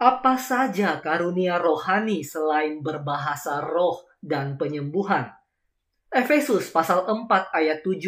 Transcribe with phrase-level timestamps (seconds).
[0.00, 5.28] Apa saja karunia rohani selain berbahasa roh dan penyembuhan?
[6.08, 8.00] Efesus pasal 4 ayat 7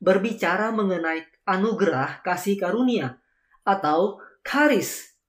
[0.00, 3.20] berbicara mengenai anugerah kasih karunia
[3.60, 5.20] atau karis.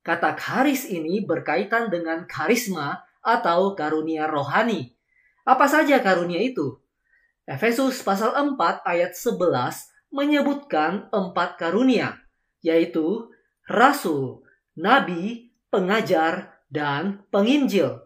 [0.00, 4.96] Kata karis ini berkaitan dengan karisma atau karunia rohani.
[5.44, 6.80] Apa saja karunia itu?
[7.44, 8.56] Efesus pasal 4
[8.88, 12.16] ayat 11 menyebutkan empat karunia,
[12.64, 13.28] yaitu
[13.68, 18.04] rasul, nabi, pengajar, dan penginjil.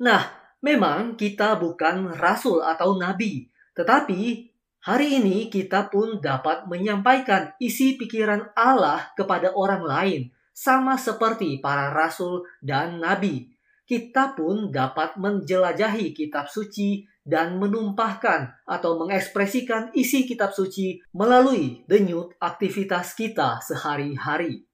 [0.00, 0.32] Nah,
[0.64, 4.50] memang kita bukan rasul atau nabi, tetapi
[4.80, 11.92] Hari ini kita pun dapat menyampaikan isi pikiran Allah kepada orang lain, sama seperti para
[11.92, 13.52] rasul dan nabi.
[13.84, 22.32] Kita pun dapat menjelajahi kitab suci dan menumpahkan atau mengekspresikan isi kitab suci melalui denyut
[22.40, 24.69] aktivitas kita sehari-hari.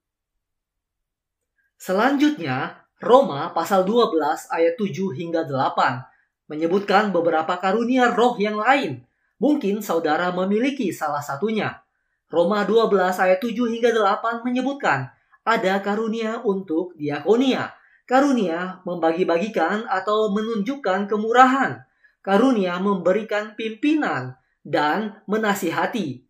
[1.86, 9.06] Selanjutnya, Roma pasal 12 ayat 7 hingga 8 menyebutkan beberapa karunia roh yang lain
[9.36, 11.84] Mungkin saudara memiliki salah satunya.
[12.32, 15.12] Roma 12 ayat 7 hingga 8 menyebutkan
[15.44, 17.76] ada karunia untuk diakonia.
[18.08, 21.84] Karunia membagi-bagikan atau menunjukkan kemurahan.
[22.24, 26.24] Karunia memberikan pimpinan dan menasihati.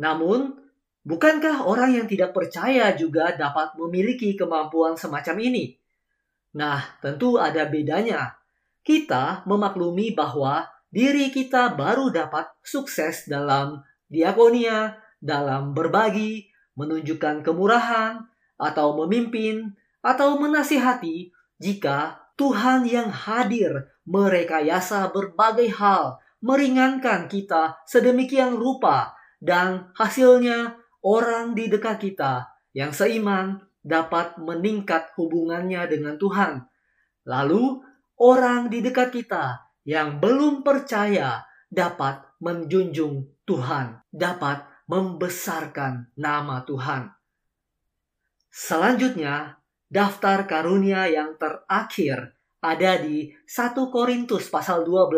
[0.00, 0.56] Namun,
[1.06, 5.78] bukankah orang yang tidak percaya juga dapat memiliki kemampuan semacam ini?
[6.58, 8.34] Nah, tentu ada bedanya.
[8.82, 18.96] Kita memaklumi bahwa diri kita baru dapat sukses dalam diakonia, dalam berbagi, menunjukkan kemurahan, atau
[19.04, 29.92] memimpin, atau menasihati jika Tuhan yang hadir merekayasa berbagai hal, meringankan kita sedemikian rupa, dan
[29.96, 36.66] hasilnya orang di dekat kita yang seiman dapat meningkat hubungannya dengan Tuhan.
[37.30, 37.78] Lalu,
[38.18, 47.14] orang di dekat kita yang belum percaya dapat menjunjung Tuhan, dapat membesarkan nama Tuhan.
[48.50, 55.14] Selanjutnya, daftar karunia yang terakhir ada di 1 Korintus pasal 12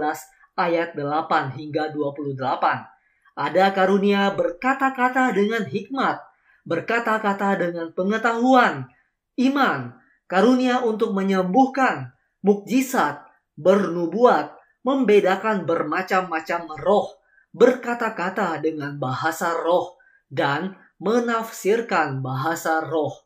[0.60, 2.97] ayat 8 hingga 28.
[3.38, 6.18] Ada karunia berkata-kata dengan hikmat,
[6.66, 8.90] berkata-kata dengan pengetahuan,
[9.38, 9.94] iman,
[10.26, 12.10] karunia untuk menyembuhkan,
[12.42, 13.22] mukjizat,
[13.54, 17.14] bernubuat, membedakan bermacam-macam roh,
[17.54, 19.94] berkata-kata dengan bahasa roh,
[20.26, 23.22] dan menafsirkan bahasa roh.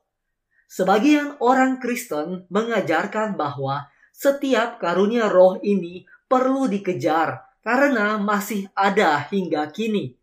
[0.69, 9.71] Sebagian orang Kristen mengajarkan bahwa setiap karunia roh ini perlu dikejar karena masih ada hingga
[9.71, 10.19] kini.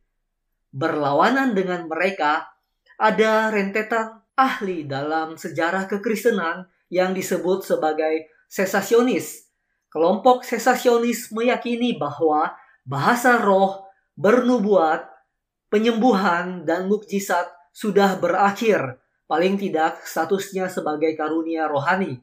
[0.69, 2.53] Berlawanan dengan mereka,
[2.99, 9.49] ada rentetan ahli dalam sejarah kekristenan yang disebut sebagai sesasionis
[9.89, 12.53] Kelompok sesasionis meyakini bahwa
[12.85, 15.09] bahasa roh, bernubuat,
[15.73, 22.21] penyembuhan, dan mukjizat sudah berakhir, paling tidak statusnya sebagai karunia rohani.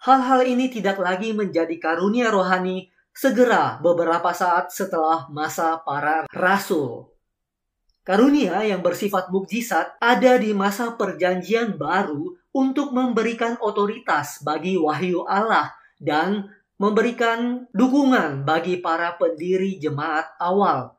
[0.00, 7.12] Hal-hal ini tidak lagi menjadi karunia rohani segera beberapa saat setelah masa para rasul.
[8.02, 15.70] Karunia yang bersifat mukjizat ada di masa perjanjian baru untuk memberikan otoritas bagi wahyu Allah
[16.02, 16.50] dan
[16.82, 20.98] memberikan dukungan bagi para pendiri jemaat awal.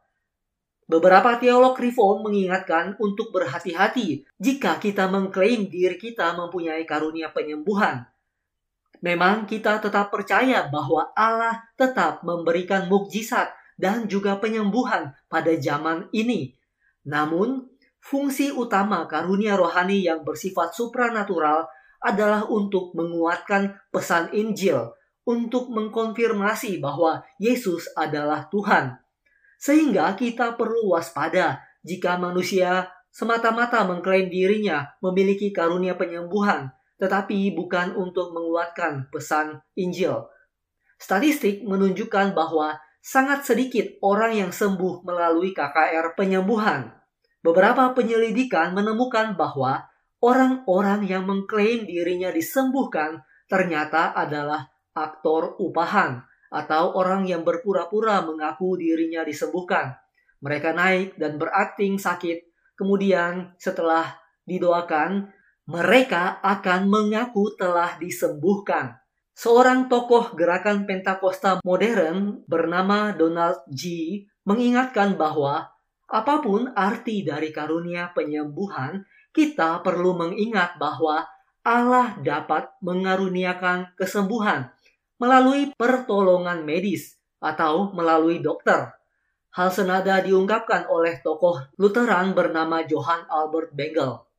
[0.87, 8.07] Beberapa teolog reform mengingatkan untuk berhati-hati jika kita mengklaim diri kita mempunyai karunia penyembuhan.
[9.03, 16.55] Memang kita tetap percaya bahwa Allah tetap memberikan mukjizat dan juga penyembuhan pada zaman ini.
[17.03, 17.67] Namun,
[17.99, 21.67] fungsi utama karunia rohani yang bersifat supranatural
[21.99, 28.99] adalah untuk menguatkan pesan Injil untuk mengkonfirmasi bahwa Yesus adalah Tuhan.
[29.59, 36.71] Sehingga kita perlu waspada jika manusia semata-mata mengklaim dirinya memiliki karunia penyembuhan,
[37.03, 40.23] tetapi bukan untuk menguatkan pesan Injil.
[40.95, 46.95] Statistik menunjukkan bahwa sangat sedikit orang yang sembuh melalui KKR penyembuhan.
[47.43, 49.83] Beberapa penyelidikan menemukan bahwa
[50.23, 53.19] orang-orang yang mengklaim dirinya disembuhkan
[53.51, 54.63] ternyata adalah
[54.95, 59.99] aktor upahan atau orang yang berpura-pura mengaku dirinya disembuhkan.
[60.39, 62.47] Mereka naik dan berakting sakit,
[62.79, 64.15] kemudian setelah
[64.47, 65.27] didoakan,
[65.63, 68.99] mereka akan mengaku telah disembuhkan.
[69.33, 74.23] Seorang tokoh gerakan Pentakosta modern bernama Donald G.
[74.45, 75.73] mengingatkan bahwa
[76.05, 79.01] apa pun arti dari karunia penyembuhan,
[79.33, 81.25] kita perlu mengingat bahwa
[81.65, 84.69] Allah dapat mengaruniakan kesembuhan
[85.17, 88.93] melalui pertolongan medis atau melalui dokter.
[89.55, 94.32] Hal senada diungkapkan oleh tokoh Lutheran bernama Johann Albert Bengel.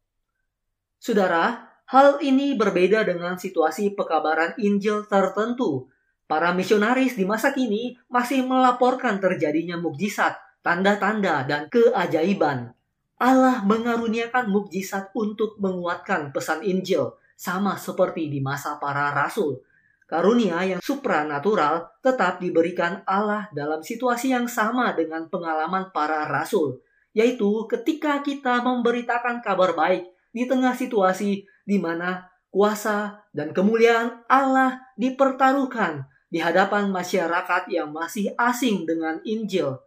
[1.04, 5.92] Saudara, hal ini berbeda dengan situasi pekabaran Injil tertentu.
[6.24, 10.32] Para misionaris di masa kini masih melaporkan terjadinya mukjizat,
[10.64, 12.72] tanda-tanda, dan keajaiban.
[13.20, 19.60] Allah mengaruniakan mukjizat untuk menguatkan pesan Injil, sama seperti di masa para rasul.
[20.08, 26.80] Karunia yang supranatural tetap diberikan Allah dalam situasi yang sama dengan pengalaman para rasul,
[27.12, 34.82] yaitu ketika kita memberitakan kabar baik di tengah situasi di mana kuasa dan kemuliaan Allah
[34.98, 39.78] dipertaruhkan di hadapan masyarakat yang masih asing dengan Injil.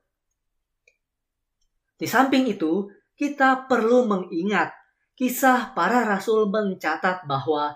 [2.00, 2.88] Di samping itu,
[3.20, 4.72] kita perlu mengingat
[5.20, 7.76] kisah para rasul mencatat bahwa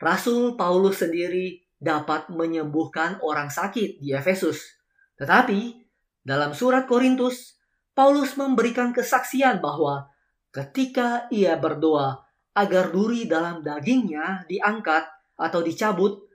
[0.00, 4.80] Rasul Paulus sendiri dapat menyembuhkan orang sakit di Efesus.
[5.20, 5.76] Tetapi
[6.24, 7.60] dalam surat Korintus,
[7.92, 10.08] Paulus memberikan kesaksian bahwa
[10.50, 12.22] ketika ia berdoa
[12.54, 15.06] agar duri dalam dagingnya diangkat
[15.38, 16.26] atau dicabut,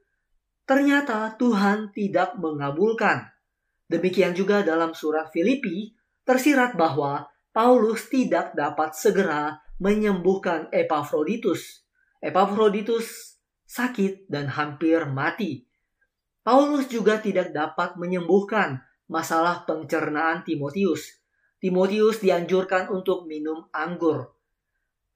[0.64, 3.30] ternyata Tuhan tidak mengabulkan.
[3.86, 5.94] Demikian juga dalam surat Filipi
[6.26, 11.86] tersirat bahwa Paulus tidak dapat segera menyembuhkan Epafroditus.
[12.18, 13.36] Epafroditus
[13.66, 15.66] sakit, dan hampir mati.
[16.46, 18.80] Paulus juga tidak dapat menyembuhkan
[19.10, 21.25] masalah pencernaan Timotius.
[21.66, 24.38] Timotius dianjurkan untuk minum anggur.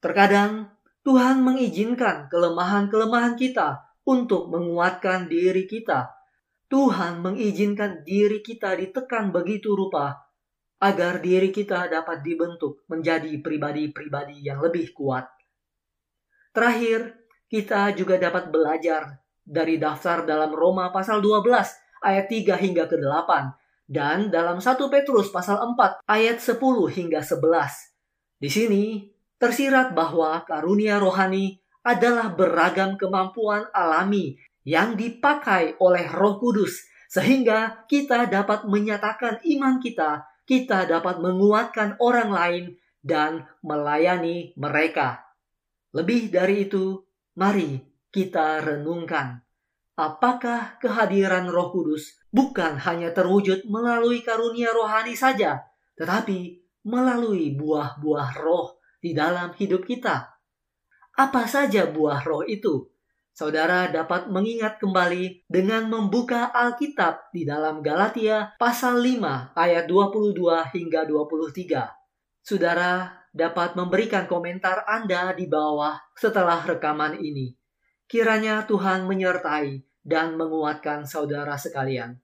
[0.02, 0.66] Terkadang
[1.06, 6.10] Tuhan mengizinkan kelemahan-kelemahan kita untuk menguatkan diri kita.
[6.66, 10.26] Tuhan mengizinkan diri kita ditekan begitu rupa
[10.82, 15.30] agar diri kita dapat dibentuk menjadi pribadi-pribadi yang lebih kuat.
[16.50, 21.46] Terakhir, kita juga dapat belajar dari daftar dalam Roma pasal 12
[22.02, 23.59] ayat 3 hingga ke 8
[23.90, 26.62] dan dalam 1 Petrus pasal 4 ayat 10
[26.94, 28.38] hingga 11.
[28.38, 28.84] Di sini
[29.34, 38.30] tersirat bahwa karunia rohani adalah beragam kemampuan alami yang dipakai oleh Roh Kudus sehingga kita
[38.30, 42.64] dapat menyatakan iman kita, kita dapat menguatkan orang lain
[43.02, 45.26] dan melayani mereka.
[45.90, 47.02] Lebih dari itu,
[47.34, 49.40] Mari kita renungkan,
[50.00, 55.60] apakah kehadiran Roh Kudus bukan hanya terwujud melalui karunia rohani saja,
[56.00, 60.24] tetapi melalui buah-buah roh di dalam hidup kita?
[61.20, 62.88] Apa saja buah roh itu?
[63.36, 70.40] Saudara dapat mengingat kembali dengan membuka Alkitab di dalam Galatia pasal 5 ayat 22
[70.76, 71.88] hingga 23.
[72.40, 77.54] Saudara dapat memberikan komentar Anda di bawah setelah rekaman ini.
[78.10, 82.18] Kiranya Tuhan menyertai dan menguatkan saudara sekalian.